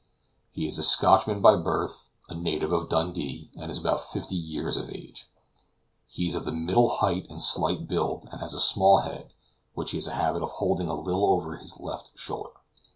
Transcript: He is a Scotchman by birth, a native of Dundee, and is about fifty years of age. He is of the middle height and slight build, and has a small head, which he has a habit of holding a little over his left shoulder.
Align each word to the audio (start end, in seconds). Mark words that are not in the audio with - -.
He 0.51 0.65
is 0.65 0.79
a 0.79 0.83
Scotchman 0.83 1.43
by 1.43 1.55
birth, 1.57 2.09
a 2.27 2.33
native 2.33 2.73
of 2.73 2.89
Dundee, 2.89 3.51
and 3.55 3.69
is 3.69 3.77
about 3.77 4.01
fifty 4.01 4.35
years 4.35 4.75
of 4.75 4.89
age. 4.89 5.29
He 6.07 6.27
is 6.27 6.33
of 6.33 6.43
the 6.43 6.51
middle 6.51 6.89
height 6.89 7.27
and 7.29 7.39
slight 7.39 7.87
build, 7.87 8.27
and 8.31 8.41
has 8.41 8.55
a 8.55 8.59
small 8.59 9.01
head, 9.01 9.35
which 9.75 9.91
he 9.91 9.97
has 9.97 10.07
a 10.07 10.15
habit 10.15 10.41
of 10.41 10.53
holding 10.53 10.87
a 10.87 10.99
little 10.99 11.27
over 11.29 11.55
his 11.57 11.79
left 11.79 12.17
shoulder. 12.17 12.49